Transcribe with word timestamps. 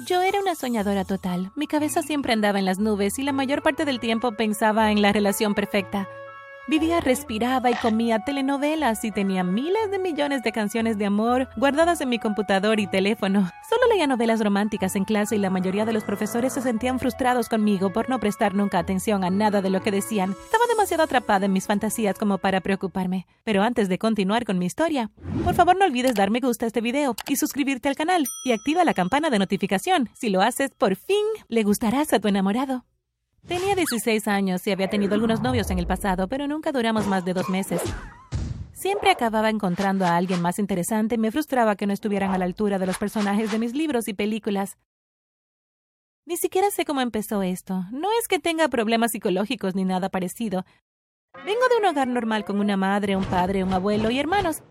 Yo 0.00 0.22
era 0.22 0.40
una 0.40 0.56
soñadora 0.56 1.04
total. 1.04 1.52
Mi 1.54 1.68
cabeza 1.68 2.02
siempre 2.02 2.32
andaba 2.32 2.58
en 2.58 2.64
las 2.64 2.80
nubes 2.80 3.18
y 3.18 3.22
la 3.22 3.32
mayor 3.32 3.62
parte 3.62 3.84
del 3.84 4.00
tiempo 4.00 4.32
pensaba 4.32 4.90
en 4.90 5.00
la 5.00 5.12
relación 5.12 5.54
perfecta. 5.54 6.08
Vivía, 6.66 7.00
respiraba 7.00 7.70
y 7.70 7.74
comía 7.74 8.20
telenovelas 8.20 9.04
y 9.04 9.10
tenía 9.10 9.44
miles 9.44 9.90
de 9.90 9.98
millones 9.98 10.42
de 10.42 10.50
canciones 10.50 10.96
de 10.96 11.04
amor 11.04 11.46
guardadas 11.58 12.00
en 12.00 12.08
mi 12.08 12.18
computador 12.18 12.80
y 12.80 12.86
teléfono. 12.86 13.50
Solo 13.68 13.82
leía 13.92 14.06
novelas 14.06 14.40
románticas 14.40 14.96
en 14.96 15.04
clase 15.04 15.36
y 15.36 15.40
la 15.40 15.50
mayoría 15.50 15.84
de 15.84 15.92
los 15.92 16.04
profesores 16.04 16.54
se 16.54 16.62
sentían 16.62 16.98
frustrados 16.98 17.50
conmigo 17.50 17.92
por 17.92 18.08
no 18.08 18.18
prestar 18.18 18.54
nunca 18.54 18.78
atención 18.78 19.24
a 19.24 19.30
nada 19.30 19.60
de 19.60 19.68
lo 19.68 19.82
que 19.82 19.90
decían. 19.90 20.30
Estaba 20.30 20.64
demasiado 20.66 21.02
atrapada 21.02 21.44
en 21.44 21.52
mis 21.52 21.66
fantasías 21.66 22.18
como 22.18 22.38
para 22.38 22.62
preocuparme. 22.62 23.26
Pero 23.44 23.62
antes 23.62 23.90
de 23.90 23.98
continuar 23.98 24.46
con 24.46 24.58
mi 24.58 24.64
historia, 24.64 25.10
por 25.44 25.54
favor 25.54 25.76
no 25.76 25.84
olvides 25.84 26.14
dar 26.14 26.30
me 26.30 26.40
gusta 26.40 26.64
a 26.64 26.68
este 26.68 26.80
video 26.80 27.14
y 27.28 27.36
suscribirte 27.36 27.90
al 27.90 27.96
canal 27.96 28.26
y 28.42 28.52
activa 28.52 28.84
la 28.84 28.94
campana 28.94 29.28
de 29.28 29.38
notificación. 29.38 30.08
Si 30.14 30.30
lo 30.30 30.40
haces, 30.40 30.70
por 30.70 30.96
fin 30.96 31.24
le 31.48 31.62
gustarás 31.62 32.14
a 32.14 32.20
tu 32.20 32.28
enamorado. 32.28 32.86
Tenía 33.46 33.74
16 33.74 34.26
años 34.26 34.66
y 34.66 34.70
había 34.70 34.88
tenido 34.88 35.14
algunos 35.14 35.42
novios 35.42 35.70
en 35.70 35.78
el 35.78 35.86
pasado, 35.86 36.28
pero 36.28 36.46
nunca 36.48 36.72
duramos 36.72 37.06
más 37.06 37.24
de 37.24 37.34
dos 37.34 37.50
meses. 37.50 37.82
Siempre 38.72 39.10
acababa 39.10 39.50
encontrando 39.50 40.06
a 40.06 40.16
alguien 40.16 40.40
más 40.40 40.58
interesante 40.58 41.16
y 41.16 41.18
me 41.18 41.30
frustraba 41.30 41.76
que 41.76 41.86
no 41.86 41.92
estuvieran 41.92 42.32
a 42.32 42.38
la 42.38 42.46
altura 42.46 42.78
de 42.78 42.86
los 42.86 42.98
personajes 42.98 43.52
de 43.52 43.58
mis 43.58 43.74
libros 43.74 44.08
y 44.08 44.14
películas. 44.14 44.78
Ni 46.26 46.38
siquiera 46.38 46.70
sé 46.70 46.86
cómo 46.86 47.02
empezó 47.02 47.42
esto. 47.42 47.84
No 47.92 48.08
es 48.18 48.28
que 48.28 48.38
tenga 48.38 48.68
problemas 48.68 49.12
psicológicos 49.12 49.74
ni 49.74 49.84
nada 49.84 50.08
parecido. 50.08 50.64
Vengo 51.44 51.68
de 51.68 51.76
un 51.78 51.84
hogar 51.84 52.08
normal 52.08 52.46
con 52.46 52.60
una 52.60 52.78
madre, 52.78 53.14
un 53.14 53.24
padre, 53.24 53.62
un 53.62 53.74
abuelo 53.74 54.10
y 54.10 54.18
hermanos. 54.18 54.62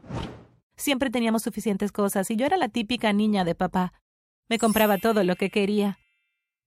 Siempre 0.76 1.12
teníamos 1.12 1.44
suficientes 1.44 1.92
cosas 1.92 2.30
y 2.32 2.36
yo 2.36 2.48
era 2.48 2.58
la 2.58 2.70
típica 2.70 3.14
niña 3.14 3.44
de 3.44 3.54
papá. 3.54 3.94
Me 4.50 4.58
compraba 4.58 4.98
todo 4.98 5.24
lo 5.24 5.36
que 5.36 5.52
quería. 5.52 6.00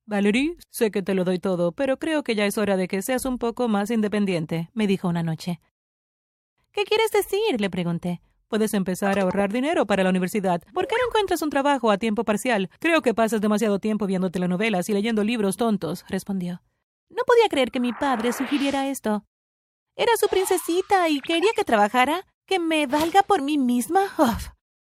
Valerie, 0.09 0.57
sé 0.71 0.93
que 0.93 1.03
te 1.03 1.15
lo 1.15 1.25
doy 1.25 1.41
todo, 1.41 1.73
pero 1.73 1.99
creo 1.99 2.23
que 2.23 2.37
ya 2.37 2.47
es 2.47 2.59
hora 2.59 2.77
de 2.77 2.87
que 2.87 3.03
seas 3.03 3.25
un 3.25 3.39
poco 3.39 3.67
más 3.67 3.91
independiente, 3.91 4.71
me 4.73 4.87
dijo 4.87 5.09
una 5.09 5.25
noche. 5.25 5.61
¿Qué 6.71 6.85
quieres 6.85 7.11
decir? 7.11 7.61
le 7.61 7.71
pregunté. 7.71 8.21
Puedes 8.47 8.73
empezar 8.75 9.19
a 9.19 9.23
ahorrar 9.23 9.53
dinero 9.53 9.85
para 9.87 10.05
la 10.05 10.11
universidad. 10.11 10.63
¿Por 10.73 10.87
qué 10.87 10.95
no 11.01 11.09
encuentras 11.09 11.43
un 11.43 11.51
trabajo 11.51 11.91
a 11.91 11.99
tiempo 11.99 12.23
parcial? 12.23 12.71
Creo 12.79 13.03
que 13.03 13.15
pasas 13.15 13.41
demasiado 13.41 13.81
tiempo 13.81 14.07
viendo 14.07 14.31
telenovelas 14.31 14.89
y 14.89 14.93
leyendo 14.93 15.25
libros 15.25 15.57
tontos, 15.57 16.05
respondió. 16.09 16.63
No 17.09 17.25
podía 17.27 17.49
creer 17.49 17.73
que 17.73 17.81
mi 17.81 17.93
padre 17.93 18.33
sugiriera 18.33 18.89
esto. 18.89 19.25
Era 19.97 20.13
su 20.17 20.29
princesita 20.29 21.09
y 21.09 21.21
quería 21.21 21.51
que 21.57 21.65
trabajara. 21.65 22.25
¿Que 22.47 22.61
me 22.61 22.87
valga 22.87 23.25
por 23.25 23.43
mí 23.43 23.59
misma? 23.59 24.03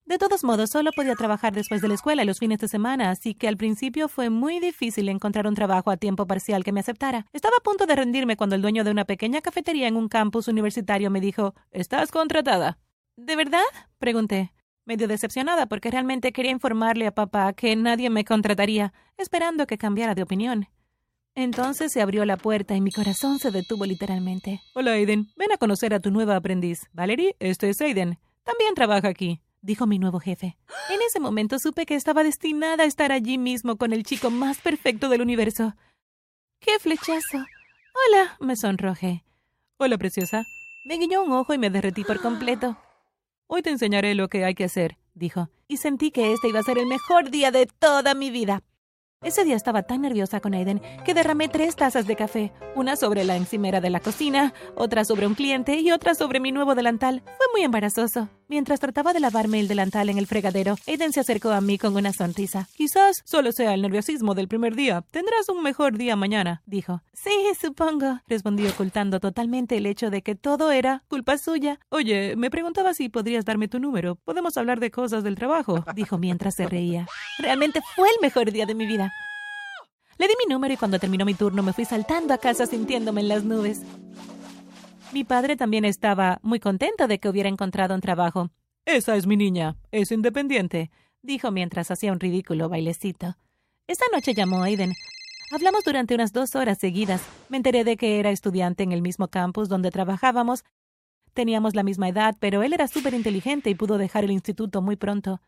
De 0.05 0.17
todos 0.17 0.43
modos, 0.43 0.69
solo 0.69 0.91
podía 0.91 1.15
trabajar 1.15 1.53
después 1.53 1.81
de 1.81 1.87
la 1.87 1.93
escuela 1.93 2.23
y 2.23 2.25
los 2.25 2.39
fines 2.39 2.59
de 2.59 2.67
semana, 2.67 3.09
así 3.09 3.35
que 3.35 3.47
al 3.47 3.55
principio 3.55 4.09
fue 4.09 4.29
muy 4.29 4.59
difícil 4.59 5.07
encontrar 5.07 5.47
un 5.47 5.55
trabajo 5.55 5.91
a 5.91 5.97
tiempo 5.97 6.27
parcial 6.27 6.65
que 6.65 6.73
me 6.73 6.81
aceptara. 6.81 7.25
Estaba 7.31 7.55
a 7.57 7.63
punto 7.63 7.85
de 7.85 7.95
rendirme 7.95 8.35
cuando 8.35 8.57
el 8.57 8.61
dueño 8.61 8.83
de 8.83 8.91
una 8.91 9.05
pequeña 9.05 9.39
cafetería 9.39 9.87
en 9.87 9.95
un 9.95 10.09
campus 10.09 10.49
universitario 10.49 11.09
me 11.09 11.21
dijo 11.21 11.55
Estás 11.71 12.11
contratada. 12.11 12.79
¿De 13.15 13.37
verdad? 13.37 13.63
pregunté, 13.97 14.51
medio 14.83 15.07
decepcionada 15.07 15.67
porque 15.67 15.89
realmente 15.89 16.33
quería 16.33 16.51
informarle 16.51 17.07
a 17.07 17.15
papá 17.15 17.53
que 17.53 17.73
nadie 17.77 18.09
me 18.09 18.25
contrataría, 18.25 18.93
esperando 19.17 19.67
que 19.67 19.77
cambiara 19.77 20.15
de 20.15 20.23
opinión. 20.23 20.67
Entonces 21.33 21.93
se 21.93 22.01
abrió 22.01 22.25
la 22.25 22.35
puerta 22.35 22.75
y 22.75 22.81
mi 22.81 22.91
corazón 22.91 23.39
se 23.39 23.51
detuvo 23.51 23.85
literalmente. 23.85 24.59
Hola, 24.75 24.91
Aiden. 24.91 25.29
Ven 25.37 25.53
a 25.53 25.57
conocer 25.57 25.93
a 25.93 26.01
tu 26.01 26.11
nueva 26.11 26.35
aprendiz. 26.35 26.89
Valerie, 26.91 27.37
este 27.39 27.69
es 27.69 27.79
Aiden. 27.79 28.19
También 28.43 28.75
trabaja 28.75 29.07
aquí 29.07 29.41
dijo 29.63 29.87
mi 29.87 29.97
nuevo 29.97 30.19
jefe. 30.19 30.57
En 30.89 31.01
ese 31.01 31.19
momento 31.19 31.57
supe 31.57 31.87
que 31.87 31.95
estaba 31.95 32.23
destinada 32.23 32.83
a 32.83 32.85
estar 32.85 33.11
allí 33.11 33.39
mismo 33.39 33.77
con 33.77 33.93
el 33.93 34.03
chico 34.03 34.29
más 34.29 34.59
perfecto 34.59 35.09
del 35.09 35.21
universo. 35.21 35.73
¡Qué 36.59 36.77
flechazo! 36.79 37.39
Hola, 38.07 38.37
me 38.39 38.55
sonrojé. 38.55 39.23
Hola, 39.77 39.97
preciosa. 39.97 40.43
Me 40.85 40.97
guiñó 40.97 41.23
un 41.23 41.31
ojo 41.31 41.53
y 41.53 41.57
me 41.57 41.69
derretí 41.69 42.03
por 42.03 42.21
completo. 42.21 42.77
Hoy 43.47 43.61
te 43.61 43.69
enseñaré 43.69 44.15
lo 44.15 44.27
que 44.29 44.45
hay 44.45 44.53
que 44.53 44.65
hacer, 44.65 44.97
dijo, 45.13 45.49
y 45.67 45.77
sentí 45.77 46.11
que 46.11 46.33
este 46.33 46.49
iba 46.49 46.59
a 46.59 46.63
ser 46.63 46.77
el 46.77 46.85
mejor 46.85 47.31
día 47.31 47.51
de 47.51 47.65
toda 47.65 48.13
mi 48.13 48.31
vida. 48.31 48.63
Ese 49.23 49.45
día 49.45 49.55
estaba 49.55 49.83
tan 49.83 50.01
nerviosa 50.01 50.41
con 50.41 50.53
Aiden 50.53 50.81
que 51.05 51.13
derramé 51.13 51.47
tres 51.47 51.77
tazas 51.77 52.05
de 52.07 52.17
café, 52.17 52.51
una 52.75 52.97
sobre 52.97 53.23
la 53.23 53.37
encimera 53.37 53.79
de 53.79 53.89
la 53.89 54.01
cocina, 54.01 54.53
otra 54.75 55.05
sobre 55.05 55.27
un 55.27 55.35
cliente 55.35 55.79
y 55.79 55.91
otra 55.91 56.13
sobre 56.13 56.41
mi 56.41 56.51
nuevo 56.51 56.75
delantal. 56.75 57.23
Fue 57.25 57.45
muy 57.53 57.63
embarazoso. 57.63 58.29
Mientras 58.53 58.79
trataba 58.79 59.13
de 59.13 59.19
lavarme 59.19 59.59
el 59.59 59.67
delantal 59.67 60.09
en 60.09 60.19
el 60.19 60.27
fregadero, 60.27 60.75
Aiden 60.85 61.11
se 61.11 61.19
acercó 61.19 61.49
a 61.49 61.59
mí 61.59 61.79
con 61.79 61.95
una 61.95 62.13
sonrisa. 62.13 62.67
Quizás 62.75 63.23
solo 63.25 63.51
sea 63.51 63.73
el 63.73 63.81
nerviosismo 63.81 64.35
del 64.35 64.47
primer 64.47 64.75
día. 64.75 65.03
Tendrás 65.09 65.49
un 65.49 65.63
mejor 65.63 65.97
día 65.97 66.15
mañana, 66.15 66.61
dijo. 66.67 67.01
Sí, 67.13 67.31
supongo, 67.59 68.19
respondí 68.27 68.67
ocultando 68.67 69.19
totalmente 69.19 69.77
el 69.77 69.87
hecho 69.87 70.11
de 70.11 70.21
que 70.21 70.35
todo 70.35 70.71
era 70.71 71.01
culpa 71.07 71.39
suya. 71.39 71.79
Oye, 71.89 72.35
me 72.35 72.51
preguntaba 72.51 72.93
si 72.93 73.09
podrías 73.09 73.43
darme 73.43 73.67
tu 73.67 73.79
número. 73.79 74.17
Podemos 74.17 74.55
hablar 74.55 74.79
de 74.79 74.91
cosas 74.91 75.23
del 75.23 75.33
trabajo, 75.33 75.83
dijo 75.95 76.19
mientras 76.19 76.53
se 76.53 76.67
reía. 76.67 77.07
Realmente 77.39 77.81
fue 77.95 78.07
el 78.07 78.21
mejor 78.21 78.51
día 78.51 78.67
de 78.67 78.75
mi 78.75 78.85
vida. 78.85 79.11
Le 80.19 80.27
di 80.27 80.33
mi 80.45 80.53
número 80.53 80.75
y 80.75 80.77
cuando 80.77 80.99
terminó 80.99 81.25
mi 81.25 81.33
turno 81.33 81.63
me 81.63 81.73
fui 81.73 81.85
saltando 81.85 82.35
a 82.35 82.37
casa 82.37 82.67
sintiéndome 82.67 83.21
en 83.21 83.29
las 83.29 83.43
nubes. 83.43 83.81
Mi 85.13 85.23
padre 85.23 85.55
también 85.55 85.85
estaba 85.85 86.39
muy 86.41 86.59
contento 86.59 87.07
de 87.07 87.19
que 87.19 87.29
hubiera 87.29 87.47
encontrado 87.47 87.93
un 87.93 88.01
trabajo. 88.01 88.49
Esa 88.83 89.15
es 89.15 89.27
mi 89.27 89.37
niña. 89.37 89.75
Es 89.91 90.11
independiente, 90.11 90.89
dijo 91.21 91.51
mientras 91.51 91.91
hacía 91.91 92.11
un 92.11 92.19
ridículo 92.19 92.67
bailecito. 92.67 93.37
Esa 93.85 94.05
noche 94.11 94.33
llamó 94.33 94.63
Aiden. 94.63 94.93
Hablamos 95.51 95.83
durante 95.83 96.15
unas 96.15 96.33
dos 96.33 96.55
horas 96.55 96.79
seguidas. 96.79 97.21
Me 97.47 97.57
enteré 97.57 97.83
de 97.83 97.95
que 97.95 98.19
era 98.19 98.31
estudiante 98.31 98.81
en 98.81 98.91
el 98.91 99.03
mismo 99.03 99.27
campus 99.27 99.69
donde 99.69 99.91
trabajábamos. 99.91 100.63
Teníamos 101.35 101.75
la 101.75 101.83
misma 101.83 102.09
edad, 102.09 102.35
pero 102.39 102.63
él 102.63 102.73
era 102.73 102.87
súper 102.87 103.13
inteligente 103.13 103.69
y 103.69 103.75
pudo 103.75 103.99
dejar 103.99 104.23
el 104.23 104.31
instituto 104.31 104.81
muy 104.81 104.95
pronto. 104.95 105.41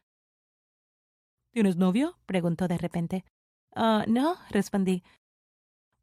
¿Tienes 1.49 1.75
novio? 1.75 2.19
preguntó 2.27 2.67
de 2.67 2.77
repente. 2.77 3.25
Ah, 3.73 4.05
no, 4.07 4.35
respondí. 4.51 5.01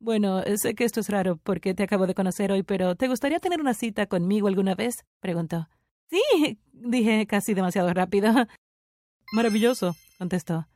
Bueno, 0.02 0.42
sé 0.56 0.74
que 0.74 0.82
esto 0.82 0.98
es 0.98 1.08
raro 1.08 1.36
porque 1.36 1.74
te 1.74 1.84
acabo 1.84 2.08
de 2.08 2.14
conocer 2.16 2.50
hoy, 2.50 2.64
pero 2.64 2.96
¿te 2.96 3.06
gustaría 3.06 3.38
tener 3.38 3.60
una 3.60 3.72
cita 3.72 4.06
conmigo 4.06 4.48
alguna 4.48 4.74
vez? 4.74 5.04
preguntó. 5.20 5.68
Sí, 6.10 6.58
dije 6.72 7.24
casi 7.28 7.54
demasiado 7.54 7.94
rápido. 7.94 8.32
Maravilloso, 9.32 9.94
contestó. 10.18 10.66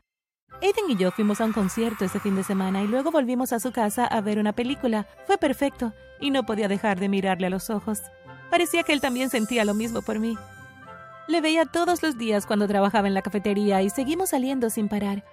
Aiden 0.62 0.90
y 0.90 0.96
yo 0.96 1.10
fuimos 1.10 1.40
a 1.40 1.44
un 1.44 1.52
concierto 1.52 2.04
ese 2.04 2.20
fin 2.20 2.36
de 2.36 2.44
semana 2.44 2.84
y 2.84 2.86
luego 2.86 3.10
volvimos 3.10 3.52
a 3.52 3.58
su 3.58 3.72
casa 3.72 4.06
a 4.06 4.20
ver 4.20 4.38
una 4.38 4.52
película. 4.52 5.08
Fue 5.26 5.38
perfecto 5.38 5.92
y 6.20 6.30
no 6.30 6.46
podía 6.46 6.68
dejar 6.68 7.00
de 7.00 7.08
mirarle 7.08 7.48
a 7.48 7.50
los 7.50 7.68
ojos. 7.68 8.02
Parecía 8.48 8.84
que 8.84 8.92
él 8.92 9.00
también 9.00 9.28
sentía 9.28 9.64
lo 9.64 9.74
mismo 9.74 10.02
por 10.02 10.20
mí. 10.20 10.38
Le 11.26 11.40
veía 11.40 11.64
todos 11.64 12.00
los 12.00 12.16
días 12.16 12.46
cuando 12.46 12.68
trabajaba 12.68 13.08
en 13.08 13.14
la 13.14 13.22
cafetería 13.22 13.82
y 13.82 13.90
seguimos 13.90 14.30
saliendo 14.30 14.70
sin 14.70 14.88
parar. 14.88 15.24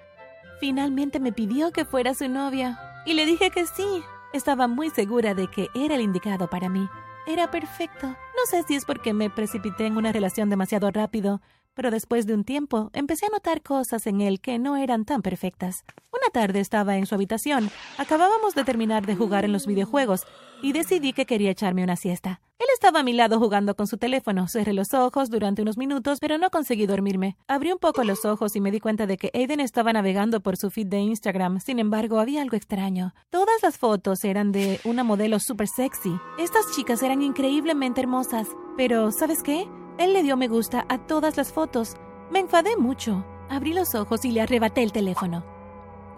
Finalmente 0.60 1.20
me 1.20 1.32
pidió 1.32 1.72
que 1.72 1.86
fuera 1.86 2.16
su 2.16 2.28
novia 2.28 2.90
y 3.06 3.14
le 3.14 3.26
dije 3.26 3.52
que 3.52 3.66
sí. 3.66 4.04
Estaba 4.34 4.68
muy 4.68 4.90
segura 4.90 5.36
de 5.36 5.48
que 5.48 5.70
era 5.76 5.96
el 5.96 6.02
indicado 6.02 6.50
para 6.50 6.70
mí. 6.70 6.90
Era 7.28 7.52
perfecto. 7.52 8.08
No 8.08 8.46
sé 8.48 8.64
si 8.64 8.76
es 8.76 8.86
porque 8.86 9.14
me 9.14 9.30
precipité 9.30 9.86
en 9.86 9.96
una 9.96 10.12
relación 10.12 10.50
demasiado 10.50 10.90
rápido, 10.92 11.42
pero 11.74 11.92
después 11.92 12.26
de 12.26 12.34
un 12.34 12.44
tiempo 12.44 12.90
empecé 12.94 13.26
a 13.26 13.30
notar 13.30 13.62
cosas 13.62 14.08
en 14.08 14.22
él 14.22 14.40
que 14.40 14.60
no 14.60 14.78
eran 14.78 15.06
tan 15.06 15.22
perfectas. 15.22 15.84
Una 16.12 16.30
tarde 16.32 16.60
estaba 16.60 16.98
en 16.98 17.06
su 17.06 17.16
habitación. 17.16 17.70
Acabábamos 17.98 18.56
de 18.56 18.64
terminar 18.64 19.06
de 19.06 19.16
jugar 19.16 19.46
en 19.46 19.52
los 19.54 19.66
videojuegos 19.66 20.26
y 20.62 20.72
decidí 20.72 21.14
que 21.14 21.26
quería 21.26 21.52
echarme 21.52 21.84
una 21.84 21.96
siesta. 21.96 22.42
Él 22.60 22.68
estaba 22.74 23.02
a 23.02 23.04
mi 23.04 23.12
lado 23.12 23.40
jugando 23.40 23.76
con 23.76 23.88
su 23.88 23.98
teléfono. 23.98 24.48
Cerré 24.48 24.72
los 24.72 24.94
ojos 24.94 25.30
durante 25.30 25.62
unos 25.62 25.78
minutos, 25.78 26.20
pero 26.22 26.38
no 26.38 26.50
conseguí 26.50 26.86
dormirme. 26.86 27.36
Abrí 27.48 27.74
un 27.74 27.80
poco 27.80 28.06
los 28.06 28.24
ojos 28.24 28.56
y 28.56 28.62
me 28.62 28.72
di 28.72 28.80
cuenta 28.80 29.06
de 29.06 29.18
que 29.18 29.32
Aiden 29.34 29.60
estaba 29.60 29.92
navegando 29.92 30.40
por 30.40 30.56
su 30.56 30.70
feed 30.70 30.88
de 30.88 31.00
Instagram. 31.00 31.60
Sin 31.60 31.80
embargo, 31.80 32.20
había 32.20 32.42
algo 32.42 32.56
extraño. 32.56 33.14
Todas 33.30 33.62
las 33.62 33.78
fotos 33.78 34.24
eran 34.24 34.54
de 34.54 34.80
una 34.86 35.04
modelo 35.04 35.40
súper 35.40 35.68
sexy. 35.68 36.16
Estas 36.38 36.74
chicas 36.74 37.04
eran 37.04 37.22
increíblemente 37.22 38.00
hermosas. 38.00 38.48
Pero, 38.78 39.12
¿sabes 39.12 39.44
qué? 39.44 39.68
Él 39.98 40.14
le 40.14 40.24
dio 40.24 40.38
me 40.38 40.48
gusta 40.48 40.86
a 40.90 40.98
todas 40.98 41.38
las 41.38 41.52
fotos. 41.52 41.96
Me 42.32 42.40
enfadé 42.40 42.76
mucho. 42.78 43.24
Abrí 43.50 43.74
los 43.74 43.94
ojos 43.94 44.26
y 44.26 44.32
le 44.32 44.42
arrebaté 44.42 44.82
el 44.82 44.92
teléfono. 44.92 45.44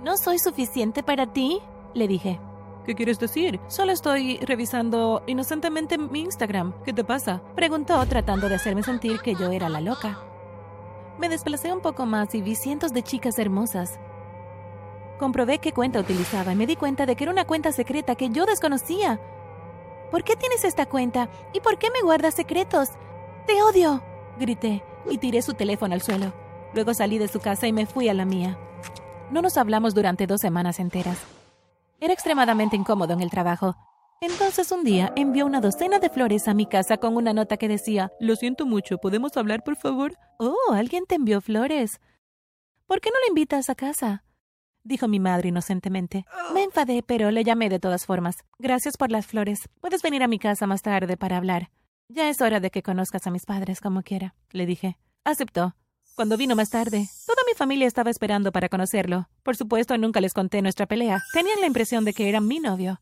¿No 0.04 0.18
soy 0.18 0.39
suficiente 0.39 1.04
para 1.04 1.33
ti? 1.33 1.62
le 1.94 2.07
dije. 2.07 2.39
¿Qué 2.86 2.94
quieres 2.94 3.19
decir? 3.19 3.60
Solo 3.68 3.92
estoy 3.92 4.38
revisando 4.38 5.24
inocentemente 5.25 5.98
mi 5.98 6.22
Instagram. 6.22 6.74
¿Qué 6.83 6.94
te 6.94 7.04
pasa? 7.04 7.42
Preguntó 7.56 8.06
tratando 8.06 8.48
de 8.48 8.56
hacerme 8.56 8.83
sentir 8.83 9.19
que 9.19 9.33
yo 9.33 9.50
era 9.51 9.69
la 9.69 9.81
loca. 9.81 10.19
Me 11.18 11.28
desplacé 11.28 11.74
un 11.74 11.81
poco 11.81 12.06
más 12.06 12.36
y 12.36 12.42
vi 12.42 12.56
cientos 12.56 12.94
de 12.94 13.01
chicas 13.01 13.39
hermosas. 13.39 14.00
Comprobé 15.18 15.60
qué 15.60 15.71
cuenta 15.71 16.00
utilizaba 16.00 16.54
y 16.54 16.56
me 16.56 16.68
di 16.68 16.75
cuenta 16.75 17.06
de 17.06 17.16
que 17.16 17.24
era 17.24 17.31
una 17.31 17.45
cuenta 17.45 17.71
secreta 17.71 18.16
que 18.16 18.30
yo 18.30 18.45
desconocía. 18.45 19.19
¿Por 20.12 20.24
qué 20.24 20.36
tienes 20.36 20.63
esta 20.63 20.86
cuenta? 20.86 21.30
¿Y 21.54 21.62
por 21.62 21.78
qué 21.78 21.89
me 21.89 22.01
guardas 22.01 22.36
secretos? 22.36 22.89
¡Te 23.45 23.62
odio! 23.62 24.03
grité 24.39 24.83
y 25.09 25.18
tiré 25.18 25.42
su 25.42 25.53
teléfono 25.53 25.94
al 25.94 26.01
suelo. 26.01 26.33
Luego 26.74 26.94
salí 26.94 27.18
de 27.18 27.27
su 27.27 27.39
casa 27.39 27.68
y 27.68 27.74
me 27.74 27.86
fui 27.86 28.09
a 28.09 28.13
la 28.13 28.25
mía. 28.25 28.57
No 29.31 29.42
nos 29.42 29.57
hablamos 29.57 29.94
durante 29.94 30.27
dos 30.27 30.42
semanas 30.42 30.80
enteras. 30.80 31.19
Era 32.00 32.13
extremadamente 32.13 32.75
incómodo 32.75 33.13
en 33.13 33.21
el 33.21 33.30
trabajo. 33.30 33.75
Entonces 34.21 34.71
un 34.71 34.83
día 34.83 35.13
envió 35.15 35.45
una 35.45 35.62
docena 35.62 36.00
de 36.00 36.09
flores 36.09 36.47
a 36.47 36.53
mi 36.53 36.65
casa 36.65 36.97
con 36.97 37.15
una 37.15 37.33
nota 37.33 37.57
que 37.57 37.68
decía, 37.68 38.12
Lo 38.19 38.36
siento 38.36 38.65
mucho, 38.65 38.97
¿podemos 38.97 39.38
hablar, 39.38 39.63
por 39.63 39.75
favor? 39.75 40.18
Oh, 40.39 40.74
alguien 40.74 41.06
te 41.06 41.15
envió 41.15 41.42
flores. 41.42 42.00
¿Por 42.88 43.01
qué 43.01 43.09
no 43.09 43.19
lo 43.19 43.27
invitas 43.30 43.69
a 43.69 43.75
casa? 43.75 44.24
dijo 44.83 45.07
mi 45.07 45.19
madre 45.19 45.50
inocentemente. 45.50 46.25
Me 46.53 46.63
enfadé, 46.63 47.03
pero 47.03 47.31
le 47.31 47.44
llamé 47.44 47.69
de 47.69 47.80
todas 47.80 48.06
formas. 48.06 48.38
Gracias 48.59 48.97
por 48.97 49.12
las 49.12 49.25
flores. 49.25 49.68
Puedes 49.81 50.01
venir 50.01 50.24
a 50.24 50.27
mi 50.27 50.39
casa 50.39 50.68
más 50.68 50.81
tarde 50.81 51.18
para 51.18 51.38
hablar. 51.38 51.69
Ya 52.07 52.30
es 52.30 52.40
hora 52.40 52.60
de 52.60 52.69
que 52.69 52.84
conozcas 52.84 53.25
a 53.25 53.31
mis 53.31 53.46
padres 53.46 53.81
como 53.81 54.04
quiera, 54.04 54.36
le 54.52 54.68
dije. 54.68 54.98
Aceptó. 55.24 55.75
Cuando 56.16 56.38
vino 56.38 56.56
más 56.56 56.69
tarde, 56.69 57.10
toda 57.25 57.42
mi 57.48 57.56
familia 57.56 57.88
estaba 57.88 58.12
esperando 58.12 58.52
para 58.52 58.69
conocerlo. 58.69 59.28
Por 59.42 59.56
supuesto, 59.56 59.98
nunca 59.98 60.22
les 60.22 60.34
conté 60.34 60.62
nuestra 60.62 60.86
pelea. 60.86 61.24
Tenían 61.34 61.60
la 61.62 61.68
impresión 61.68 62.06
de 62.06 62.13
que 62.13 62.30
era 62.30 62.42
mi 62.42 62.60
novio. 62.60 63.02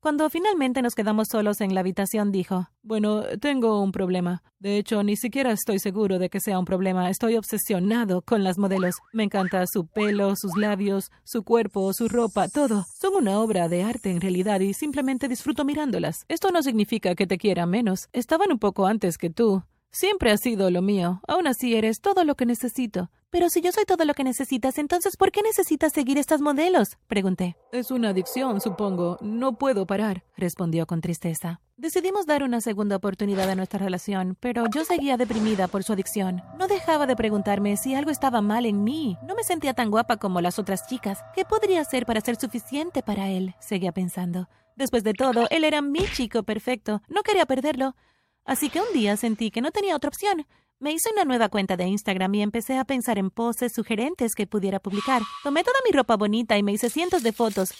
Cuando 0.00 0.30
finalmente 0.30 0.82
nos 0.82 0.94
quedamos 0.94 1.28
solos 1.28 1.60
en 1.60 1.74
la 1.74 1.80
habitación, 1.80 2.30
dijo, 2.30 2.68
Bueno, 2.82 3.22
tengo 3.40 3.82
un 3.82 3.92
problema. 3.92 4.42
De 4.58 4.78
hecho, 4.78 5.02
ni 5.02 5.16
siquiera 5.16 5.52
estoy 5.52 5.78
seguro 5.78 6.18
de 6.18 6.30
que 6.30 6.38
sea 6.40 6.58
un 6.58 6.64
problema. 6.64 7.10
Estoy 7.10 7.36
obsesionado 7.36 8.22
con 8.22 8.44
las 8.44 8.58
modelos. 8.58 8.96
Me 9.12 9.24
encanta 9.24 9.66
su 9.66 9.86
pelo, 9.86 10.36
sus 10.36 10.56
labios, 10.56 11.10
su 11.24 11.42
cuerpo, 11.42 11.92
su 11.92 12.08
ropa, 12.08 12.48
todo. 12.48 12.84
Son 13.00 13.14
una 13.14 13.40
obra 13.40 13.68
de 13.68 13.82
arte 13.82 14.10
en 14.10 14.20
realidad 14.20 14.60
y 14.60 14.74
simplemente 14.74 15.28
disfruto 15.28 15.64
mirándolas. 15.64 16.24
Esto 16.28 16.50
no 16.52 16.62
significa 16.62 17.14
que 17.14 17.26
te 17.26 17.38
quiera 17.38 17.66
menos. 17.66 18.08
Estaban 18.12 18.52
un 18.52 18.58
poco 18.58 18.86
antes 18.86 19.18
que 19.18 19.30
tú. 19.30 19.64
Siempre 19.96 20.30
has 20.30 20.42
sido 20.42 20.70
lo 20.70 20.82
mío. 20.82 21.22
Aún 21.26 21.46
así 21.46 21.74
eres 21.74 22.02
todo 22.02 22.22
lo 22.24 22.34
que 22.34 22.44
necesito. 22.44 23.10
Pero 23.30 23.48
si 23.48 23.62
yo 23.62 23.72
soy 23.72 23.84
todo 23.86 24.04
lo 24.04 24.12
que 24.12 24.24
necesitas, 24.24 24.76
entonces 24.76 25.16
¿por 25.16 25.32
qué 25.32 25.40
necesitas 25.40 25.94
seguir 25.94 26.18
estas 26.18 26.42
modelos? 26.42 26.98
pregunté. 27.06 27.56
Es 27.72 27.90
una 27.90 28.10
adicción, 28.10 28.60
supongo. 28.60 29.16
No 29.22 29.56
puedo 29.56 29.86
parar, 29.86 30.22
respondió 30.36 30.86
con 30.86 31.00
tristeza. 31.00 31.62
Decidimos 31.78 32.26
dar 32.26 32.42
una 32.42 32.60
segunda 32.60 32.96
oportunidad 32.96 33.48
a 33.48 33.54
nuestra 33.54 33.78
relación, 33.78 34.36
pero 34.38 34.64
yo 34.66 34.84
seguía 34.84 35.16
deprimida 35.16 35.66
por 35.66 35.82
su 35.82 35.94
adicción. 35.94 36.42
No 36.58 36.68
dejaba 36.68 37.06
de 37.06 37.16
preguntarme 37.16 37.78
si 37.78 37.94
algo 37.94 38.10
estaba 38.10 38.42
mal 38.42 38.66
en 38.66 38.84
mí. 38.84 39.16
No 39.26 39.34
me 39.34 39.44
sentía 39.44 39.72
tan 39.72 39.90
guapa 39.90 40.18
como 40.18 40.42
las 40.42 40.58
otras 40.58 40.86
chicas. 40.86 41.24
¿Qué 41.34 41.46
podría 41.46 41.80
hacer 41.80 42.04
para 42.04 42.20
ser 42.20 42.36
suficiente 42.36 43.02
para 43.02 43.30
él? 43.30 43.54
Seguía 43.60 43.92
pensando. 43.92 44.50
Después 44.76 45.04
de 45.04 45.14
todo, 45.14 45.46
él 45.48 45.64
era 45.64 45.80
mi 45.80 46.00
chico 46.12 46.42
perfecto. 46.42 47.00
No 47.08 47.22
quería 47.22 47.46
perderlo. 47.46 47.96
Así 48.46 48.70
que 48.70 48.80
un 48.80 48.92
día 48.94 49.16
sentí 49.16 49.50
que 49.50 49.60
no 49.60 49.72
tenía 49.72 49.96
otra 49.96 50.08
opción. 50.08 50.46
Me 50.78 50.92
hice 50.92 51.10
una 51.10 51.24
nueva 51.24 51.48
cuenta 51.48 51.76
de 51.76 51.86
Instagram 51.86 52.34
y 52.36 52.42
empecé 52.42 52.78
a 52.78 52.84
pensar 52.84 53.18
en 53.18 53.30
poses 53.30 53.72
sugerentes 53.72 54.34
que 54.34 54.46
pudiera 54.46 54.78
publicar. 54.78 55.20
Tomé 55.42 55.64
toda 55.64 55.76
mi 55.84 55.90
ropa 55.90 56.16
bonita 56.16 56.56
y 56.56 56.62
me 56.62 56.72
hice 56.72 56.88
cientos 56.88 57.22
de 57.24 57.32
fotos. 57.32 57.70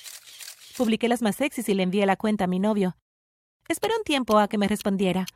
Publiqué 0.76 1.08
las 1.08 1.22
más 1.22 1.36
sexys 1.36 1.68
y 1.68 1.74
le 1.74 1.84
envié 1.84 2.04
la 2.04 2.16
cuenta 2.16 2.44
a 2.44 2.48
mi 2.48 2.58
novio. 2.58 2.96
Esperé 3.68 3.94
un 3.96 4.02
tiempo 4.02 4.38
a 4.38 4.48
que 4.48 4.58
me 4.58 4.66
respondiera. 4.66 5.26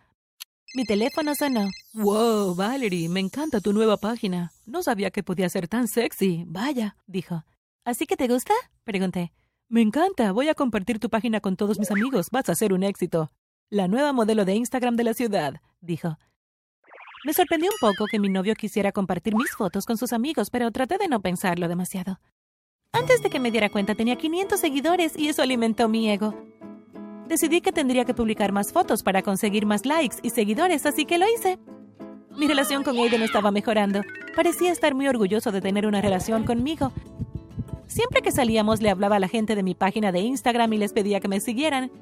Mi 0.74 0.84
teléfono 0.84 1.34
sonó. 1.34 1.68
Wow, 1.94 2.54
Valerie, 2.54 3.08
me 3.08 3.20
encanta 3.20 3.60
tu 3.60 3.72
nueva 3.72 3.98
página. 3.98 4.52
No 4.66 4.82
sabía 4.82 5.10
que 5.10 5.22
podía 5.22 5.48
ser 5.48 5.68
tan 5.68 5.86
sexy. 5.86 6.44
Vaya, 6.46 6.96
dijo. 7.06 7.44
¿Así 7.84 8.06
que 8.06 8.16
te 8.16 8.26
gusta? 8.26 8.54
pregunté. 8.84 9.32
Me 9.68 9.80
encanta. 9.80 10.32
Voy 10.32 10.48
a 10.48 10.54
compartir 10.54 10.98
tu 10.98 11.08
página 11.08 11.40
con 11.40 11.56
todos 11.56 11.78
mis 11.78 11.90
amigos. 11.90 12.28
Vas 12.30 12.48
a 12.48 12.54
ser 12.54 12.72
un 12.72 12.82
éxito. 12.82 13.30
La 13.72 13.86
nueva 13.86 14.12
modelo 14.12 14.44
de 14.44 14.56
Instagram 14.56 14.96
de 14.96 15.04
la 15.04 15.14
ciudad, 15.14 15.60
dijo. 15.80 16.18
Me 17.24 17.32
sorprendió 17.32 17.70
un 17.70 17.76
poco 17.80 18.06
que 18.10 18.18
mi 18.18 18.28
novio 18.28 18.56
quisiera 18.56 18.90
compartir 18.90 19.36
mis 19.36 19.52
fotos 19.52 19.86
con 19.86 19.96
sus 19.96 20.12
amigos, 20.12 20.50
pero 20.50 20.72
traté 20.72 20.98
de 20.98 21.06
no 21.06 21.22
pensarlo 21.22 21.68
demasiado. 21.68 22.18
Antes 22.92 23.22
de 23.22 23.30
que 23.30 23.38
me 23.38 23.52
diera 23.52 23.70
cuenta 23.70 23.94
tenía 23.94 24.16
500 24.16 24.58
seguidores 24.58 25.16
y 25.16 25.28
eso 25.28 25.42
alimentó 25.42 25.88
mi 25.88 26.10
ego. 26.10 26.34
Decidí 27.28 27.60
que 27.60 27.70
tendría 27.70 28.04
que 28.04 28.12
publicar 28.12 28.50
más 28.50 28.72
fotos 28.72 29.04
para 29.04 29.22
conseguir 29.22 29.66
más 29.66 29.86
likes 29.86 30.16
y 30.24 30.30
seguidores, 30.30 30.84
así 30.84 31.04
que 31.04 31.18
lo 31.18 31.26
hice. 31.28 31.60
Mi 32.36 32.48
relación 32.48 32.82
con 32.82 32.98
Aiden 32.98 33.22
estaba 33.22 33.52
mejorando. 33.52 34.00
Parecía 34.34 34.72
estar 34.72 34.96
muy 34.96 35.06
orgulloso 35.06 35.52
de 35.52 35.60
tener 35.60 35.86
una 35.86 36.00
relación 36.00 36.42
conmigo. 36.42 36.90
Siempre 37.86 38.20
que 38.20 38.32
salíamos 38.32 38.80
le 38.80 38.90
hablaba 38.90 39.14
a 39.14 39.20
la 39.20 39.28
gente 39.28 39.54
de 39.54 39.62
mi 39.62 39.76
página 39.76 40.10
de 40.10 40.18
Instagram 40.18 40.72
y 40.72 40.78
les 40.78 40.92
pedía 40.92 41.20
que 41.20 41.28
me 41.28 41.38
siguieran. 41.38 41.92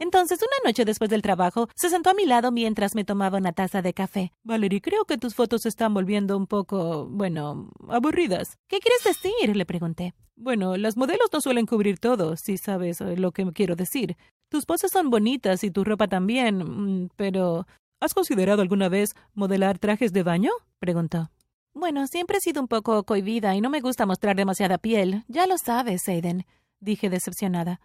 Entonces, 0.00 0.40
una 0.40 0.70
noche 0.70 0.86
después 0.86 1.10
del 1.10 1.20
trabajo, 1.20 1.68
se 1.76 1.90
sentó 1.90 2.08
a 2.08 2.14
mi 2.14 2.24
lado 2.24 2.50
mientras 2.52 2.94
me 2.94 3.04
tomaba 3.04 3.36
una 3.36 3.52
taza 3.52 3.82
de 3.82 3.92
café. 3.92 4.32
Valerie, 4.42 4.80
creo 4.80 5.04
que 5.04 5.18
tus 5.18 5.34
fotos 5.34 5.62
se 5.62 5.68
están 5.68 5.92
volviendo 5.92 6.38
un 6.38 6.46
poco, 6.46 7.06
bueno, 7.06 7.70
aburridas. 7.86 8.56
¿Qué 8.66 8.78
quieres 8.78 9.04
decir? 9.04 9.54
le 9.54 9.66
pregunté. 9.66 10.14
Bueno, 10.36 10.78
las 10.78 10.96
modelos 10.96 11.28
no 11.30 11.42
suelen 11.42 11.66
cubrir 11.66 11.98
todo, 11.98 12.36
si 12.38 12.56
sabes 12.56 13.02
eh, 13.02 13.18
lo 13.18 13.32
que 13.32 13.44
quiero 13.52 13.76
decir. 13.76 14.16
Tus 14.48 14.64
poses 14.64 14.90
son 14.90 15.10
bonitas 15.10 15.62
y 15.64 15.70
tu 15.70 15.84
ropa 15.84 16.08
también, 16.08 17.04
mm, 17.04 17.10
pero 17.16 17.66
¿has 18.00 18.14
considerado 18.14 18.62
alguna 18.62 18.88
vez 18.88 19.14
modelar 19.34 19.78
trajes 19.78 20.14
de 20.14 20.22
baño? 20.22 20.50
preguntó. 20.78 21.30
Bueno, 21.74 22.06
siempre 22.06 22.38
he 22.38 22.40
sido 22.40 22.62
un 22.62 22.68
poco 22.68 23.04
cohibida 23.04 23.54
y 23.54 23.60
no 23.60 23.68
me 23.68 23.82
gusta 23.82 24.06
mostrar 24.06 24.34
demasiada 24.34 24.78
piel. 24.78 25.24
Ya 25.28 25.46
lo 25.46 25.58
sabes, 25.58 26.08
Aiden, 26.08 26.46
dije 26.80 27.10
decepcionada. 27.10 27.80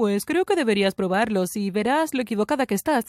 Pues 0.00 0.24
creo 0.24 0.46
que 0.46 0.56
deberías 0.56 0.94
probarlos 0.94 1.56
y 1.56 1.70
verás 1.70 2.14
lo 2.14 2.22
equivocada 2.22 2.64
que 2.64 2.74
estás. 2.74 3.04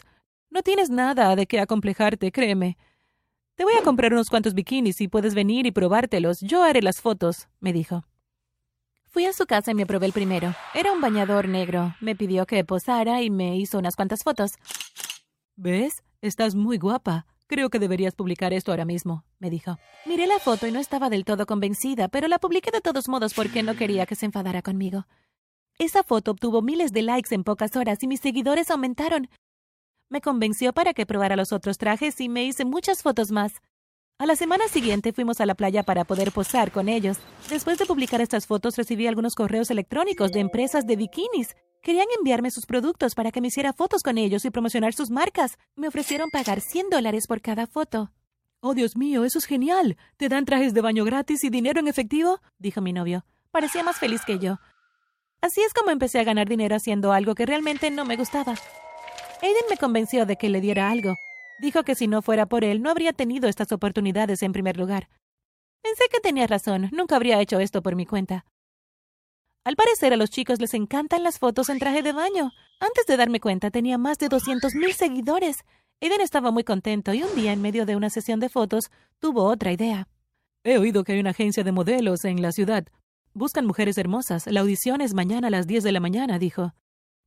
No 0.50 0.62
tienes 0.62 0.90
nada 0.90 1.38
de 1.38 1.48
qué 1.48 1.62
acomplejarte, 1.62 2.34
créeme. 2.34 2.78
Te 3.56 3.64
voy 3.64 3.76
a 3.80 3.82
comprar 3.82 4.12
unos 4.12 4.30
cuantos 4.30 4.54
bikinis 4.54 5.00
y 5.00 5.08
puedes 5.08 5.34
venir 5.34 5.66
y 5.66 5.72
probártelos. 5.72 6.42
Yo 6.42 6.64
haré 6.64 6.82
las 6.82 7.00
fotos, 7.00 7.48
me 7.62 7.72
dijo. 7.72 8.04
Fui 9.06 9.26
a 9.26 9.32
su 9.32 9.46
casa 9.46 9.72
y 9.72 9.74
me 9.74 9.86
probé 9.86 10.08
el 10.08 10.12
primero. 10.12 10.54
Era 10.74 10.92
un 10.92 11.00
bañador 11.00 11.48
negro. 11.48 11.96
Me 12.02 12.14
pidió 12.14 12.46
que 12.46 12.66
posara 12.66 13.22
y 13.22 13.30
me 13.30 13.56
hizo 13.56 13.80
unas 13.80 13.96
cuantas 13.96 14.24
fotos. 14.24 14.56
¿Ves? 15.56 16.04
Estás 16.22 16.56
muy 16.56 16.78
guapa. 16.78 17.26
Creo 17.48 17.70
que 17.70 17.80
deberías 17.80 18.16
publicar 18.16 18.52
esto 18.52 18.74
ahora 18.74 18.84
mismo, 18.84 19.24
me 19.40 19.50
dijo. 19.50 19.78
Miré 20.06 20.28
la 20.28 20.40
foto 20.40 20.68
y 20.68 20.74
no 20.74 20.80
estaba 20.82 21.10
del 21.10 21.24
todo 21.24 21.46
convencida, 21.46 22.10
pero 22.10 22.28
la 22.28 22.38
publiqué 22.38 22.70
de 22.70 22.82
todos 22.82 23.08
modos 23.08 23.34
porque 23.34 23.64
no 23.64 23.78
quería 23.78 24.06
que 24.06 24.16
se 24.16 24.26
enfadara 24.26 24.62
conmigo. 24.62 25.06
Esa 25.82 26.04
foto 26.04 26.30
obtuvo 26.30 26.62
miles 26.62 26.94
de 26.94 27.02
likes 27.02 27.34
en 27.34 27.44
pocas 27.44 27.76
horas 27.76 28.04
y 28.04 28.08
mis 28.08 28.20
seguidores 28.20 28.70
aumentaron. 28.70 29.32
Me 30.10 30.22
convenció 30.22 30.74
para 30.74 30.94
que 30.94 31.08
probara 31.08 31.36
los 31.36 31.52
otros 31.52 31.80
trajes 31.80 32.22
y 32.22 32.30
me 32.30 32.46
hice 32.46 32.66
muchas 32.66 33.02
fotos 33.02 33.32
más. 33.32 33.64
A 34.20 34.28
la 34.28 34.36
semana 34.36 34.68
siguiente 34.68 35.12
fuimos 35.12 35.42
a 35.42 35.48
la 35.48 35.56
playa 35.56 35.82
para 35.82 36.04
poder 36.04 36.32
posar 36.32 36.72
con 36.72 36.88
ellos. 36.88 37.18
Después 37.50 37.80
de 37.80 37.88
publicar 37.88 38.22
estas 38.22 38.46
fotos 38.46 38.78
recibí 38.78 39.08
algunos 39.08 39.34
correos 39.34 39.72
electrónicos 39.72 40.32
de 40.32 40.42
empresas 40.42 40.86
de 40.86 40.98
bikinis. 40.98 41.56
Querían 41.82 42.06
enviarme 42.16 42.52
sus 42.52 42.68
productos 42.68 43.16
para 43.16 43.32
que 43.32 43.42
me 43.42 43.48
hiciera 43.48 43.74
fotos 43.74 44.04
con 44.04 44.20
ellos 44.20 44.46
y 44.46 44.52
promocionar 44.52 44.94
sus 44.94 45.10
marcas. 45.10 45.58
Me 45.76 45.88
ofrecieron 45.88 46.30
pagar 46.30 46.62
100 46.62 46.92
dólares 46.92 47.26
por 47.26 47.42
cada 47.42 47.66
foto. 47.66 48.12
Oh, 48.60 48.76
Dios 48.76 48.96
mío, 48.96 49.26
eso 49.26 49.40
es 49.40 49.46
genial. 49.46 49.98
¿Te 50.18 50.30
dan 50.30 50.46
trajes 50.46 50.76
de 50.76 50.82
baño 50.82 51.06
gratis 51.06 51.44
y 51.44 51.50
dinero 51.50 51.80
en 51.80 51.88
efectivo? 51.88 52.40
dijo 52.60 52.82
mi 52.82 52.94
novio. 52.94 53.26
Parecía 53.50 53.84
más 53.84 53.98
feliz 53.98 54.22
que 54.24 54.38
yo. 54.38 54.60
Así 55.42 55.62
es 55.62 55.74
como 55.74 55.90
empecé 55.90 56.20
a 56.20 56.24
ganar 56.24 56.48
dinero 56.48 56.76
haciendo 56.76 57.12
algo 57.14 57.34
que 57.34 57.48
realmente 57.48 57.90
no 57.90 58.06
me 58.06 58.16
gustaba. 58.16 58.54
Aiden 59.42 59.64
me 59.70 59.78
convenció 59.78 60.26
de 60.28 60.38
que 60.38 60.50
le 60.50 60.62
diera 60.62 60.92
algo. 60.92 61.16
Dijo 61.60 61.84
que 61.84 61.96
si 61.96 62.08
no 62.08 62.22
fuera 62.22 62.46
por 62.46 62.64
él, 62.64 62.82
no 62.82 62.92
habría 62.92 63.12
tenido 63.12 63.50
estas 63.50 63.72
oportunidades 63.72 64.44
en 64.44 64.54
primer 64.54 64.78
lugar. 64.78 65.10
Pensé 65.82 66.04
que 66.12 66.20
tenía 66.20 66.46
razón, 66.46 66.90
nunca 66.92 67.16
habría 67.16 67.42
hecho 67.42 67.60
esto 67.60 67.82
por 67.82 67.96
mi 67.96 68.06
cuenta. 68.06 68.46
Al 69.64 69.76
parecer 69.76 70.14
a 70.14 70.18
los 70.18 70.30
chicos 70.30 70.60
les 70.60 70.74
encantan 70.74 71.24
las 71.24 71.40
fotos 71.40 71.70
en 71.70 71.80
traje 71.80 72.02
de 72.04 72.14
baño. 72.14 72.52
Antes 72.80 73.06
de 73.08 73.18
darme 73.18 73.40
cuenta 73.40 73.72
tenía 73.72 73.98
más 73.98 74.18
de 74.20 74.30
200.000 74.30 74.94
seguidores. 74.94 75.66
Aiden 76.02 76.22
estaba 76.22 76.52
muy 76.52 76.64
contento 76.64 77.14
y 77.14 77.24
un 77.24 77.36
día, 77.36 77.52
en 77.52 77.62
medio 77.62 77.86
de 77.86 77.96
una 77.96 78.10
sesión 78.10 78.40
de 78.40 78.50
fotos, 78.50 78.92
tuvo 79.20 79.44
otra 79.44 79.72
idea. 79.72 80.08
He 80.64 80.78
oído 80.78 81.04
que 81.04 81.14
hay 81.14 81.20
una 81.20 81.32
agencia 81.32 81.64
de 81.64 81.72
modelos 81.72 82.26
en 82.26 82.42
la 82.42 82.52
ciudad. 82.52 82.86
Buscan 83.34 83.66
mujeres 83.66 83.98
hermosas. 83.98 84.46
La 84.48 84.60
audición 84.60 85.00
es 85.00 85.14
mañana 85.14 85.48
a 85.48 85.52
las 85.52 85.66
diez 85.66 85.84
de 85.84 85.94
la 85.94 86.02
mañana, 86.02 86.38
dijo. 86.38 86.74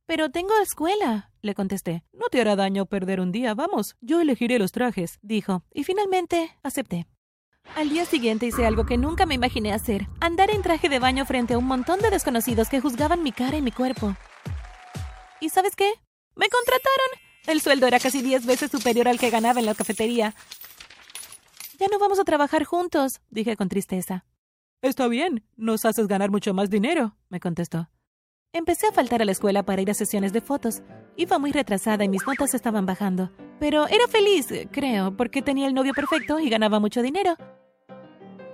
Pero 0.05 0.29
tengo 0.29 0.51
escuela, 0.61 1.31
le 1.41 1.55
contesté. 1.55 2.03
No 2.13 2.27
te 2.29 2.39
hará 2.39 2.55
daño 2.55 2.85
perder 2.85 3.19
un 3.19 3.31
día, 3.31 3.55
vamos. 3.55 3.95
Yo 4.01 4.21
elegiré 4.21 4.59
los 4.59 4.71
trajes, 4.71 5.17
dijo. 5.23 5.63
Y 5.73 5.83
finalmente 5.83 6.55
acepté. 6.61 7.07
Al 7.75 7.89
día 7.89 8.05
siguiente 8.05 8.45
hice 8.45 8.67
algo 8.67 8.85
que 8.85 8.97
nunca 8.97 9.25
me 9.25 9.33
imaginé 9.33 9.73
hacer, 9.73 10.07
andar 10.19 10.51
en 10.51 10.61
traje 10.61 10.89
de 10.89 10.99
baño 10.99 11.25
frente 11.25 11.55
a 11.55 11.57
un 11.57 11.65
montón 11.65 11.99
de 11.99 12.11
desconocidos 12.11 12.69
que 12.69 12.81
juzgaban 12.81 13.23
mi 13.23 13.31
cara 13.31 13.57
y 13.57 13.63
mi 13.63 13.71
cuerpo. 13.71 14.15
¿Y 15.41 15.49
sabes 15.49 15.75
qué? 15.75 15.91
Me 16.35 16.47
contrataron. 16.49 17.25
El 17.47 17.61
sueldo 17.61 17.87
era 17.87 17.99
casi 17.99 18.21
diez 18.21 18.45
veces 18.45 18.69
superior 18.69 19.07
al 19.07 19.17
que 19.17 19.31
ganaba 19.31 19.59
en 19.59 19.65
la 19.65 19.73
cafetería. 19.73 20.35
Ya 21.79 21.87
no 21.87 21.97
vamos 21.97 22.19
a 22.19 22.23
trabajar 22.23 22.63
juntos, 22.63 23.21
dije 23.31 23.57
con 23.57 23.69
tristeza. 23.69 24.23
Está 24.85 25.07
bien, 25.07 25.43
nos 25.57 25.83
haces 25.83 26.07
ganar 26.07 26.29
mucho 26.29 26.53
más 26.53 26.69
dinero, 26.69 27.15
me 27.29 27.39
contestó. 27.39 27.89
Empecé 28.53 28.85
a 28.85 28.91
faltar 28.91 29.19
a 29.19 29.25
la 29.25 29.31
escuela 29.31 29.63
para 29.63 29.81
ir 29.81 29.89
a 29.89 29.95
sesiones 29.95 30.31
de 30.31 30.41
fotos. 30.41 30.83
Iba 31.17 31.39
muy 31.39 31.51
retrasada 31.51 32.03
y 32.03 32.07
mis 32.07 32.21
notas 32.27 32.53
estaban 32.53 32.85
bajando. 32.85 33.31
Pero 33.59 33.87
era 33.87 34.07
feliz, 34.07 34.47
creo, 34.71 35.17
porque 35.17 35.41
tenía 35.41 35.65
el 35.65 35.73
novio 35.73 35.95
perfecto 35.95 36.39
y 36.39 36.51
ganaba 36.51 36.79
mucho 36.79 37.01
dinero. 37.01 37.35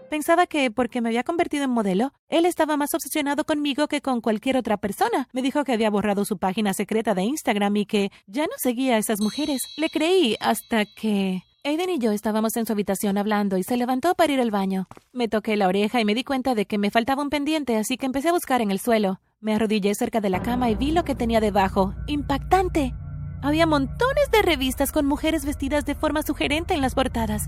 Pensaba 0.10 0.48
que 0.48 0.72
porque 0.72 1.02
me 1.02 1.10
había 1.10 1.26
convertido 1.26 1.66
en 1.66 1.72
modelo, 1.72 2.14
él 2.30 2.46
estaba 2.46 2.78
más 2.78 2.94
obsesionado 2.94 3.44
conmigo 3.44 3.90
que 3.90 4.00
con 4.00 4.22
cualquier 4.22 4.56
otra 4.56 4.78
persona. 4.78 5.28
Me 5.34 5.42
dijo 5.42 5.66
que 5.66 5.74
había 5.74 5.90
borrado 5.90 6.24
su 6.24 6.38
página 6.38 6.74
secreta 6.74 7.14
de 7.14 7.24
Instagram 7.24 7.76
y 7.76 7.86
que 7.86 8.10
ya 8.26 8.44
no 8.44 8.54
seguía 8.56 8.96
a 8.96 9.00
esas 9.00 9.20
mujeres. 9.20 9.64
Le 9.76 9.90
creí 9.90 10.38
hasta 10.40 10.86
que... 10.86 11.44
Aiden 11.64 11.92
y 11.92 12.00
yo 12.00 12.12
estábamos 12.12 12.58
en 12.58 12.66
su 12.66 12.74
habitación 12.74 13.20
hablando 13.20 13.56
y 13.56 13.62
se 13.62 13.78
levantó 13.78 14.16
para 14.16 14.34
ir 14.34 14.42
al 14.42 14.50
baño. 14.50 14.88
Me 15.14 15.28
toqué 15.28 15.56
la 15.56 15.68
oreja 15.68 16.02
y 16.02 16.06
me 16.06 16.16
di 16.16 16.24
cuenta 16.24 16.56
de 16.56 16.66
que 16.66 16.80
me 16.80 16.90
faltaba 16.90 17.22
un 17.22 17.30
pendiente, 17.30 17.78
así 17.78 17.98
que 17.98 18.08
empecé 18.08 18.30
a 18.30 18.34
buscar 18.34 18.62
en 18.62 18.72
el 18.72 18.80
suelo. 18.80 19.20
Me 19.42 19.54
arrodillé 19.54 19.94
cerca 19.94 20.22
de 20.22 20.32
la 20.32 20.42
cama 20.42 20.72
y 20.72 20.76
vi 20.76 20.92
lo 20.92 21.04
que 21.04 21.14
tenía 21.14 21.40
debajo. 21.40 21.94
¡Impactante! 22.08 22.96
Había 23.44 23.68
montones 23.68 24.32
de 24.32 24.42
revistas 24.42 24.92
con 24.92 25.06
mujeres 25.06 25.46
vestidas 25.46 25.86
de 25.86 25.94
forma 25.94 26.24
sugerente 26.24 26.74
en 26.74 26.82
las 26.82 26.96
portadas. 26.96 27.48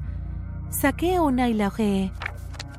Saqué 0.70 1.20
una 1.20 1.50
y 1.50 1.55
la 1.55 1.70
ojeé. 1.70 2.12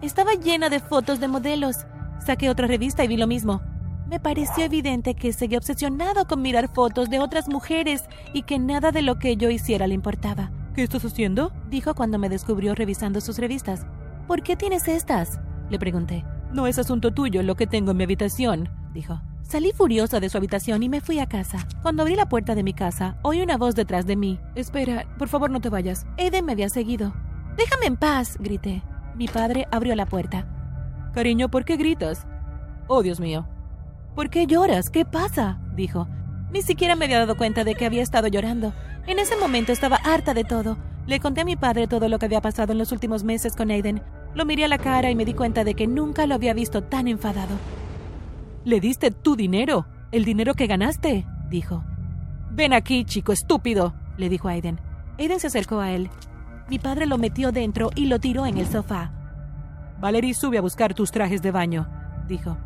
Estaba 0.02 0.34
llena 0.34 0.68
de 0.68 0.78
fotos 0.78 1.18
de 1.18 1.26
modelos. 1.26 1.78
Saqué 2.24 2.48
otra 2.48 2.68
revista 2.68 3.02
y 3.02 3.08
vi 3.08 3.16
lo 3.16 3.26
mismo. 3.26 3.60
Me 4.06 4.20
pareció 4.20 4.62
evidente 4.62 5.16
que 5.16 5.32
seguía 5.32 5.58
obsesionado 5.58 6.28
con 6.28 6.42
mirar 6.42 6.72
fotos 6.72 7.10
de 7.10 7.18
otras 7.18 7.48
mujeres 7.48 8.04
y 8.32 8.42
que 8.42 8.60
nada 8.60 8.92
de 8.92 9.02
lo 9.02 9.18
que 9.18 9.36
yo 9.36 9.50
hiciera 9.50 9.88
le 9.88 9.94
importaba. 9.94 10.52
¿Qué 10.74 10.82
estás 10.82 11.04
haciendo? 11.04 11.52
dijo 11.70 11.94
cuando 11.94 12.18
me 12.18 12.28
descubrió 12.28 12.74
revisando 12.74 13.20
sus 13.20 13.38
revistas. 13.38 13.86
¿Por 14.26 14.42
qué 14.42 14.56
tienes 14.56 14.88
estas? 14.88 15.38
le 15.70 15.78
pregunté. 15.78 16.24
No 16.52 16.66
es 16.66 16.80
asunto 16.80 17.12
tuyo 17.12 17.44
lo 17.44 17.54
que 17.54 17.68
tengo 17.68 17.92
en 17.92 17.96
mi 17.96 18.04
habitación, 18.04 18.68
dijo. 18.92 19.20
Salí 19.42 19.70
furiosa 19.72 20.18
de 20.18 20.28
su 20.28 20.36
habitación 20.36 20.82
y 20.82 20.88
me 20.88 21.00
fui 21.00 21.20
a 21.20 21.26
casa. 21.26 21.68
Cuando 21.82 22.02
abrí 22.02 22.16
la 22.16 22.28
puerta 22.28 22.56
de 22.56 22.64
mi 22.64 22.72
casa, 22.72 23.16
oí 23.22 23.40
una 23.40 23.56
voz 23.56 23.76
detrás 23.76 24.04
de 24.06 24.16
mí. 24.16 24.40
Espera, 24.56 25.06
por 25.16 25.28
favor 25.28 25.48
no 25.48 25.60
te 25.60 25.68
vayas. 25.68 26.06
Aiden 26.18 26.44
me 26.44 26.52
había 26.52 26.68
seguido. 26.68 27.12
Déjame 27.56 27.86
en 27.86 27.96
paz, 27.96 28.36
grité. 28.40 28.82
Mi 29.14 29.28
padre 29.28 29.68
abrió 29.70 29.94
la 29.94 30.06
puerta. 30.06 30.44
Cariño, 31.12 31.50
¿por 31.50 31.64
qué 31.64 31.76
gritas? 31.76 32.26
Oh, 32.88 33.04
Dios 33.04 33.20
mío. 33.20 33.46
¿Por 34.16 34.28
qué 34.28 34.48
lloras? 34.48 34.90
¿Qué 34.90 35.04
pasa? 35.04 35.60
dijo. 35.76 36.08
Ni 36.50 36.62
siquiera 36.62 36.96
me 36.96 37.04
había 37.04 37.20
dado 37.20 37.36
cuenta 37.36 37.62
de 37.62 37.74
que 37.76 37.86
había 37.86 38.02
estado 38.02 38.26
llorando. 38.26 38.72
En 39.06 39.18
ese 39.18 39.36
momento 39.36 39.70
estaba 39.70 39.96
harta 39.96 40.32
de 40.32 40.44
todo. 40.44 40.78
Le 41.06 41.20
conté 41.20 41.42
a 41.42 41.44
mi 41.44 41.56
padre 41.56 41.86
todo 41.86 42.08
lo 42.08 42.18
que 42.18 42.24
había 42.24 42.40
pasado 42.40 42.72
en 42.72 42.78
los 42.78 42.90
últimos 42.90 43.22
meses 43.22 43.54
con 43.54 43.70
Aiden. 43.70 44.02
Lo 44.34 44.46
miré 44.46 44.64
a 44.64 44.68
la 44.68 44.78
cara 44.78 45.10
y 45.10 45.14
me 45.14 45.26
di 45.26 45.34
cuenta 45.34 45.62
de 45.62 45.74
que 45.74 45.86
nunca 45.86 46.26
lo 46.26 46.34
había 46.34 46.54
visto 46.54 46.82
tan 46.82 47.06
enfadado. 47.06 47.54
¿Le 48.64 48.80
diste 48.80 49.10
tu 49.10 49.36
dinero? 49.36 49.86
¿El 50.10 50.24
dinero 50.24 50.54
que 50.54 50.66
ganaste? 50.66 51.26
dijo. 51.50 51.84
Ven 52.50 52.72
aquí, 52.72 53.04
chico 53.04 53.32
estúpido, 53.32 53.94
le 54.16 54.30
dijo 54.30 54.48
Aiden. 54.48 54.80
Aiden 55.18 55.38
se 55.38 55.48
acercó 55.48 55.80
a 55.80 55.92
él. 55.92 56.08
Mi 56.70 56.78
padre 56.78 57.04
lo 57.04 57.18
metió 57.18 57.52
dentro 57.52 57.90
y 57.94 58.06
lo 58.06 58.20
tiró 58.20 58.46
en 58.46 58.56
el 58.56 58.66
sofá. 58.66 59.12
Valerie 60.00 60.32
sube 60.32 60.56
a 60.56 60.62
buscar 60.62 60.94
tus 60.94 61.10
trajes 61.10 61.42
de 61.42 61.50
baño, 61.50 61.86
dijo. 62.26 62.56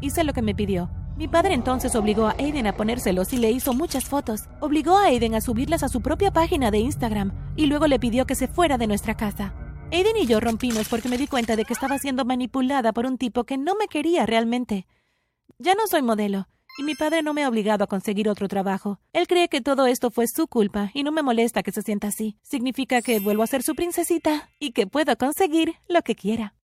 Hice 0.00 0.24
lo 0.24 0.32
que 0.32 0.42
me 0.42 0.54
pidió. 0.54 0.90
Mi 1.16 1.28
padre 1.28 1.54
entonces 1.54 1.94
obligó 1.94 2.26
a 2.26 2.34
Aiden 2.38 2.66
a 2.66 2.76
ponérselos 2.76 3.32
y 3.32 3.38
le 3.38 3.50
hizo 3.50 3.72
muchas 3.72 4.04
fotos. 4.04 4.42
Obligó 4.60 4.98
a 4.98 5.06
Aiden 5.06 5.34
a 5.34 5.40
subirlas 5.40 5.82
a 5.82 5.88
su 5.88 6.02
propia 6.02 6.30
página 6.30 6.70
de 6.70 6.78
Instagram 6.78 7.32
y 7.56 7.66
luego 7.66 7.86
le 7.86 7.98
pidió 7.98 8.26
que 8.26 8.34
se 8.34 8.48
fuera 8.48 8.76
de 8.76 8.86
nuestra 8.86 9.16
casa. 9.16 9.54
Aiden 9.90 10.16
y 10.18 10.26
yo 10.26 10.40
rompimos 10.40 10.90
porque 10.90 11.08
me 11.08 11.16
di 11.16 11.26
cuenta 11.26 11.56
de 11.56 11.64
que 11.64 11.72
estaba 11.72 11.98
siendo 11.98 12.26
manipulada 12.26 12.92
por 12.92 13.06
un 13.06 13.16
tipo 13.16 13.44
que 13.44 13.56
no 13.56 13.76
me 13.76 13.88
quería 13.88 14.26
realmente. 14.26 14.86
Ya 15.58 15.74
no 15.74 15.86
soy 15.86 16.02
modelo, 16.02 16.48
y 16.76 16.82
mi 16.82 16.94
padre 16.94 17.22
no 17.22 17.32
me 17.32 17.44
ha 17.44 17.48
obligado 17.48 17.84
a 17.84 17.86
conseguir 17.86 18.28
otro 18.28 18.46
trabajo. 18.46 19.00
Él 19.14 19.26
cree 19.26 19.48
que 19.48 19.62
todo 19.62 19.86
esto 19.86 20.10
fue 20.10 20.26
su 20.26 20.48
culpa 20.48 20.90
y 20.92 21.02
no 21.02 21.12
me 21.12 21.22
molesta 21.22 21.62
que 21.62 21.72
se 21.72 21.80
sienta 21.80 22.08
así. 22.08 22.36
Significa 22.42 23.00
que 23.00 23.20
vuelvo 23.20 23.42
a 23.42 23.46
ser 23.46 23.62
su 23.62 23.74
princesita 23.74 24.50
y 24.58 24.72
que 24.72 24.86
puedo 24.86 25.16
conseguir 25.16 25.76
lo 25.88 26.02
que 26.02 26.14
quiera. 26.14 26.55